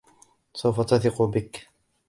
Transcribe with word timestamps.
سوف 0.53 0.81
تثق 0.83 1.21
بك. 1.21 1.67